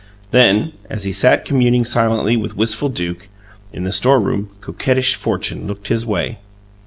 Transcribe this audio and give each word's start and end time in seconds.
Then, 0.31 0.71
as 0.89 1.03
he 1.03 1.11
sat 1.11 1.45
communing 1.45 1.85
silently 1.85 2.35
with 2.35 2.57
wistful 2.57 2.89
Duke, 2.89 3.29
in 3.71 3.83
the 3.83 3.91
storeroom, 3.91 4.49
coquettish 4.59 5.13
fortune 5.13 5.67
looked 5.67 5.89
his 5.89 6.07
way. 6.07 6.39